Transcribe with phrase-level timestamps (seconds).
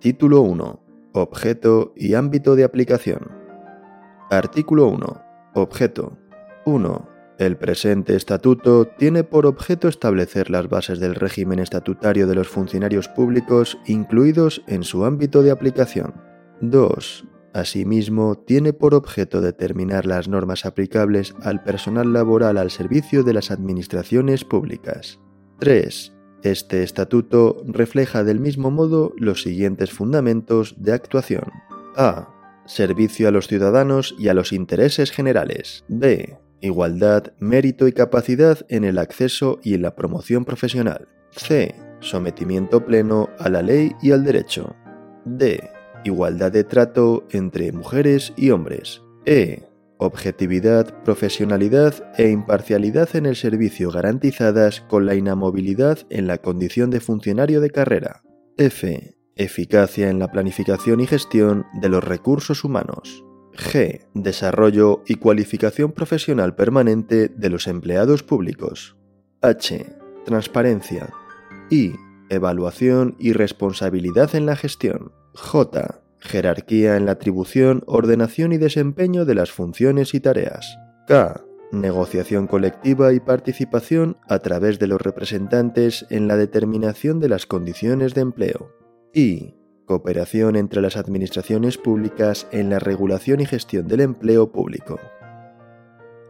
[0.00, 0.82] Título 1.
[1.12, 3.30] Objeto y ámbito de aplicación.
[4.30, 5.22] Artículo 1.
[5.52, 6.16] Objeto.
[6.64, 7.08] 1.
[7.38, 13.08] El presente estatuto tiene por objeto establecer las bases del régimen estatutario de los funcionarios
[13.08, 16.14] públicos incluidos en su ámbito de aplicación.
[16.62, 17.26] 2.
[17.52, 23.50] Asimismo, tiene por objeto determinar las normas aplicables al personal laboral al servicio de las
[23.50, 25.20] administraciones públicas.
[25.58, 26.14] 3.
[26.42, 31.50] Este estatuto refleja del mismo modo los siguientes fundamentos de actuación.
[31.96, 32.28] A.
[32.66, 35.84] Servicio a los ciudadanos y a los intereses generales.
[35.88, 36.38] B.
[36.60, 41.08] Igualdad, mérito y capacidad en el acceso y en la promoción profesional.
[41.32, 41.74] C.
[42.00, 44.74] Sometimiento pleno a la ley y al derecho.
[45.24, 45.60] D
[46.04, 49.02] igualdad de trato entre mujeres y hombres.
[49.26, 49.69] E.
[50.02, 57.00] Objetividad, profesionalidad e imparcialidad en el servicio garantizadas con la inamovilidad en la condición de
[57.00, 58.22] funcionario de carrera.
[58.56, 59.14] F.
[59.36, 63.26] Eficacia en la planificación y gestión de los recursos humanos.
[63.52, 64.06] G.
[64.14, 68.96] Desarrollo y cualificación profesional permanente de los empleados públicos.
[69.42, 69.84] H.
[70.24, 71.10] Transparencia.
[71.68, 71.92] I.
[72.30, 75.12] Evaluación y responsabilidad en la gestión.
[75.34, 75.99] J.
[76.20, 80.78] Jerarquía en la atribución, ordenación y desempeño de las funciones y tareas.
[81.06, 81.44] K.
[81.72, 88.14] Negociación colectiva y participación a través de los representantes en la determinación de las condiciones
[88.14, 88.72] de empleo.
[89.14, 89.54] I.
[89.86, 94.98] Cooperación entre las administraciones públicas en la regulación y gestión del empleo público.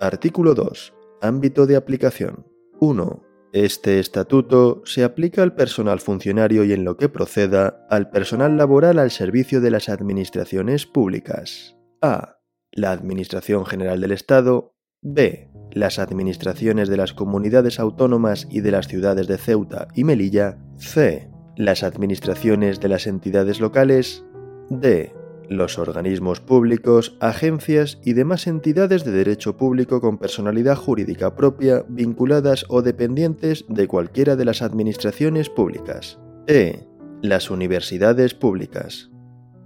[0.00, 0.94] Artículo 2.
[1.20, 2.46] Ámbito de aplicación.
[2.80, 3.29] 1.
[3.52, 9.00] Este estatuto se aplica al personal funcionario y en lo que proceda al personal laboral
[9.00, 11.76] al servicio de las administraciones públicas.
[12.00, 12.38] A.
[12.70, 14.76] La Administración General del Estado.
[15.02, 15.50] B.
[15.72, 20.58] Las administraciones de las comunidades autónomas y de las ciudades de Ceuta y Melilla.
[20.76, 21.28] C.
[21.56, 24.24] Las administraciones de las entidades locales.
[24.68, 25.12] D
[25.50, 32.64] los organismos públicos, agencias y demás entidades de derecho público con personalidad jurídica propia vinculadas
[32.68, 36.20] o dependientes de cualquiera de las administraciones públicas.
[36.46, 36.86] E.
[37.20, 39.10] Las universidades públicas.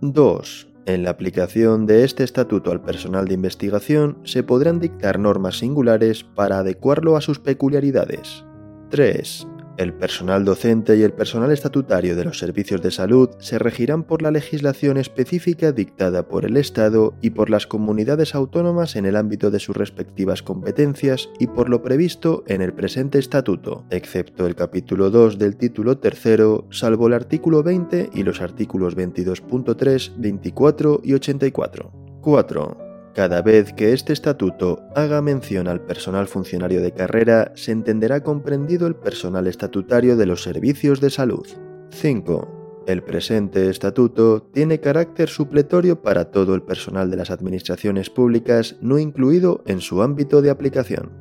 [0.00, 0.72] 2.
[0.86, 6.24] En la aplicación de este estatuto al personal de investigación se podrán dictar normas singulares
[6.24, 8.44] para adecuarlo a sus peculiaridades.
[8.88, 9.46] 3.
[9.76, 14.22] El personal docente y el personal estatutario de los servicios de salud se regirán por
[14.22, 19.50] la legislación específica dictada por el Estado y por las comunidades autónomas en el ámbito
[19.50, 25.10] de sus respectivas competencias y por lo previsto en el presente estatuto, excepto el capítulo
[25.10, 26.22] 2 del título 3,
[26.70, 31.92] salvo el artículo 20 y los artículos 22.3, 24 y 84.
[32.22, 32.83] 4.
[33.14, 38.88] Cada vez que este estatuto haga mención al personal funcionario de carrera, se entenderá comprendido
[38.88, 41.46] el personal estatutario de los servicios de salud.
[41.90, 42.82] 5.
[42.88, 48.98] El presente estatuto tiene carácter supletorio para todo el personal de las administraciones públicas no
[48.98, 51.12] incluido en su ámbito de aplicación.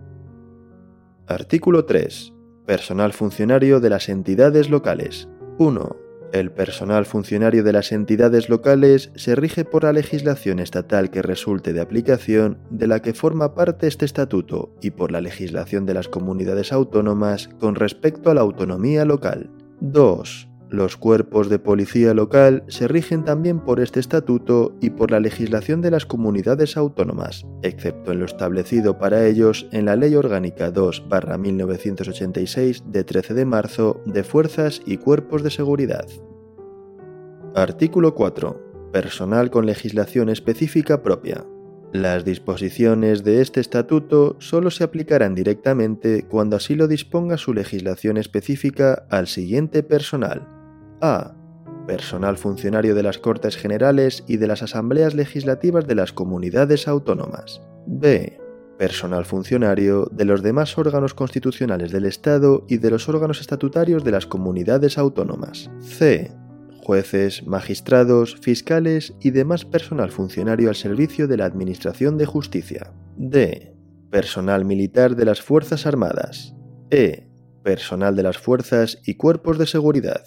[1.28, 2.34] Artículo 3.
[2.66, 5.30] Personal funcionario de las entidades locales.
[5.60, 6.03] 1.
[6.34, 11.74] El personal funcionario de las entidades locales se rige por la legislación estatal que resulte
[11.74, 16.08] de aplicación de la que forma parte este estatuto y por la legislación de las
[16.08, 19.52] comunidades autónomas con respecto a la autonomía local.
[19.80, 20.53] 2.
[20.74, 25.82] Los cuerpos de policía local se rigen también por este estatuto y por la legislación
[25.82, 32.86] de las comunidades autónomas, excepto en lo establecido para ellos en la Ley Orgánica 2-1986
[32.86, 36.08] de 13 de marzo de Fuerzas y Cuerpos de Seguridad.
[37.54, 38.90] Artículo 4.
[38.92, 41.46] Personal con legislación específica propia.
[41.92, 48.18] Las disposiciones de este estatuto solo se aplicarán directamente cuando así lo disponga su legislación
[48.18, 50.63] específica al siguiente personal
[51.04, 51.36] a.
[51.86, 57.62] Personal funcionario de las Cortes Generales y de las Asambleas Legislativas de las Comunidades Autónomas.
[57.86, 58.40] B.
[58.80, 64.12] Personal funcionario de los demás órganos constitucionales del Estado y de los órganos estatutarios de
[64.12, 65.70] las comunidades autónomas.
[65.82, 66.32] C.
[66.82, 72.94] Jueces, magistrados, fiscales y demás personal funcionario al servicio de la Administración de Justicia.
[73.18, 73.76] D.
[74.10, 76.56] Personal militar de las Fuerzas Armadas.
[76.92, 77.28] E.
[77.62, 80.24] Personal de las Fuerzas y Cuerpos de Seguridad.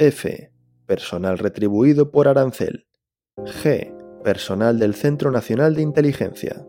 [0.00, 0.50] F.
[0.86, 2.86] Personal retribuido por arancel.
[3.36, 3.94] G.
[4.24, 6.66] Personal del Centro Nacional de Inteligencia.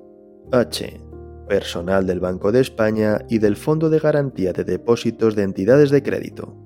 [0.51, 1.00] H.
[1.48, 6.04] Personal del Banco de España y del Fondo de Garantía de Depósitos de Entidades de
[6.04, 6.57] Crédito.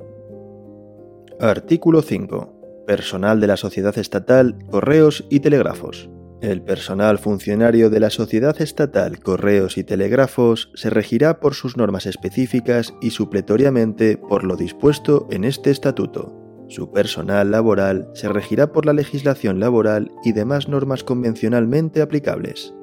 [1.39, 2.83] Artículo 5.
[2.88, 6.09] Personal de la Sociedad Estatal, Correos y Telégrafos.
[6.41, 12.07] El personal funcionario de la Sociedad Estatal Correos y Telégrafos se regirá por sus normas
[12.07, 16.44] específicas y supletoriamente por lo dispuesto en este estatuto.
[16.67, 22.73] Su personal laboral se regirá por la legislación laboral y demás normas convencionalmente aplicables.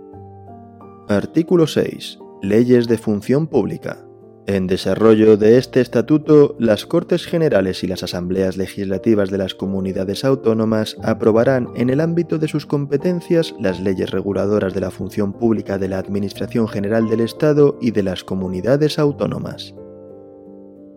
[1.08, 2.18] Artículo 6.
[2.42, 4.04] Leyes de función pública.
[4.46, 10.24] En desarrollo de este estatuto, las Cortes Generales y las Asambleas Legislativas de las comunidades
[10.24, 15.78] autónomas aprobarán en el ámbito de sus competencias las leyes reguladoras de la función pública
[15.78, 19.74] de la Administración General del Estado y de las comunidades autónomas.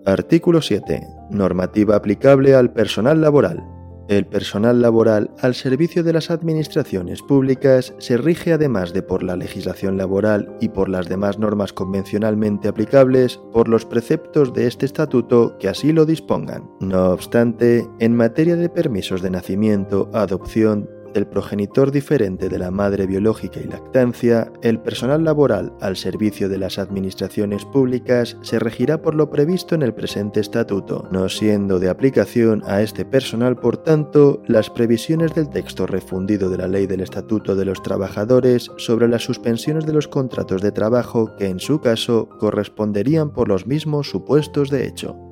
[0.05, 1.01] Artículo 7.
[1.31, 3.63] Normativa aplicable al personal laboral.
[4.07, 9.35] El personal laboral al servicio de las administraciones públicas se rige además de por la
[9.35, 15.57] legislación laboral y por las demás normas convencionalmente aplicables por los preceptos de este estatuto
[15.57, 16.69] que así lo dispongan.
[16.81, 23.07] No obstante, en materia de permisos de nacimiento, adopción, el progenitor diferente de la madre
[23.07, 29.15] biológica y lactancia, el personal laboral al servicio de las administraciones públicas se regirá por
[29.15, 34.41] lo previsto en el presente estatuto, no siendo de aplicación a este personal, por tanto,
[34.47, 39.23] las previsiones del texto refundido de la Ley del Estatuto de los Trabajadores sobre las
[39.23, 44.69] suspensiones de los contratos de trabajo que en su caso corresponderían por los mismos supuestos
[44.69, 45.24] de hecho.